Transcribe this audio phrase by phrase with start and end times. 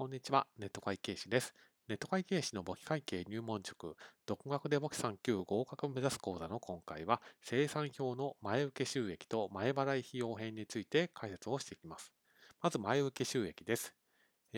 [0.00, 1.54] こんにちは、ネット会計士です。
[1.86, 12.14] ネット会計士の簿記会計入門塾、独学で簿記3級合格を目指す講座の今回は、生産表の前受け収益と前払い費用編について解説をしていきます。
[12.62, 13.94] まず前受収益です。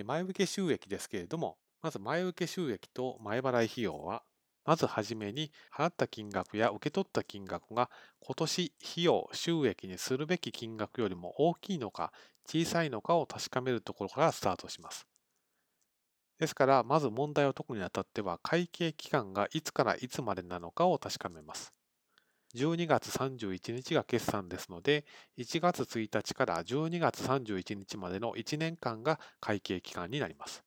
[0.05, 4.23] 前受収益ですけれども、まず前受収益と前払い費用は、
[4.65, 7.91] まずはじめに払った金額や受け取った金額が
[8.21, 12.13] 今年費用収益にするべき金額よりも大きいのか
[12.47, 15.09] 小さいのかを確かめるところからスタートします。
[16.43, 21.73] ですから、まず問題を解くにあたっては、会計期間がいつからいつまでなのかを確かめます。
[22.55, 30.65] 12月31日が決算ですので、1月1日から12月31日までの1年間が会計期間になります。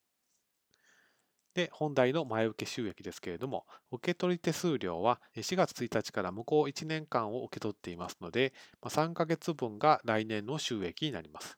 [1.54, 8.54] で、本題の前受け収益ですけれども、受け取り手数料は4月1日から向こう1年間を受け取っていますので、
[8.88, 11.58] 3ヶ月分が来年の収益になります。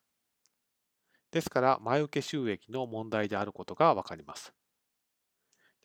[1.30, 4.52] ですから、前受け収益の問題であることがわかります。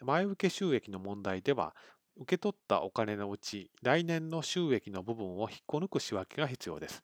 [0.02, 1.76] 前受け収益の問題では、
[2.16, 7.04] 受け取ったお金のうち、来年の収益の部分を引っこ抜く仕分けが必要です。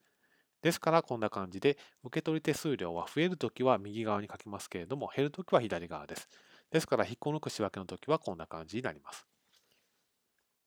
[0.62, 6.30] ですから、こんな感じで、受け取り手数料は増えるときは右側に書きますけれども、減るときは左側です。
[6.72, 9.28] ですから、引っこ抜く仕分けのときはこんな感じになります。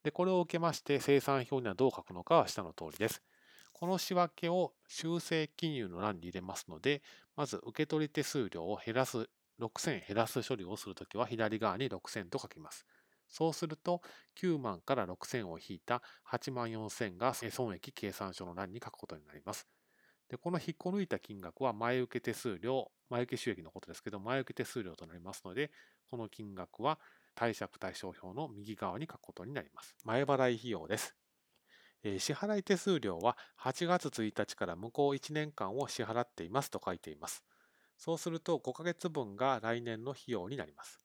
[0.03, 3.21] で、これを受けまして、生産表にはどう書くのかは下の通りです。
[3.83, 7.01] この仕分けを修正記入の欄に入れますので、
[7.35, 9.27] まず受取手数料を減らす、
[9.59, 12.85] 6000減らす処理をするときは左側に6000と書きます。
[13.27, 14.01] そうすると、
[14.35, 19.67] 9万から6000を引いた8万4000が損益計算書の欄に書くことになります。
[20.29, 25.71] でこの引っこ抜いた金額は前受手数料、前受収益のことですけど、前受手数料となりますので、
[26.09, 27.01] この金額は
[27.35, 29.97] 貸借対照表の右側に書くことになります。
[30.05, 31.17] 前払い費用です。
[32.03, 37.43] 支払い手数料は8月1日から向こう1年間を支払っていますと書いています。
[37.97, 40.99] そうすると5ヶ月分が来年の費用になります。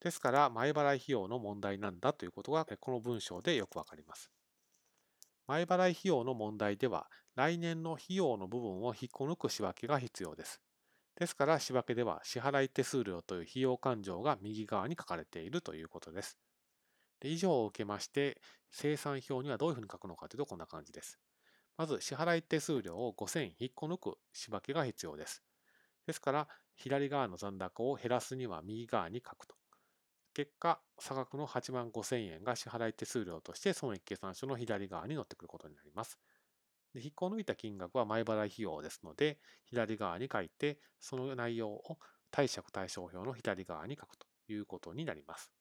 [0.00, 4.30] ですから前払い費用の問題なんだということがこの文章でよくわかります。
[5.48, 10.62] 前払い費用の問題では来年の費用の部分を引っこ抜く仕分けが必要です。
[11.16, 16.38] ですから仕分けでは支払い手数料という費用勘定が右側に書かれているということです。
[17.20, 18.40] で以上を受けまして、
[18.70, 21.18] 生産表にはどういうふうに書くのかというとこんな感じです。
[21.76, 25.44] まず、支払い手数料を5000引っこ抜く仕分けが必要です。
[26.06, 29.56] ですから、左側の残高を減らすには右側に書くと。
[30.34, 36.18] 結果、差額の8万5000円が支払い手数料として損益計算書の左側に載ってくることになります。
[36.94, 41.98] で引っこ抜いた金額は前払い費用ですので、左側に書いて、その内容を
[42.30, 45.52] 貸借対照表の左側に書くということになります。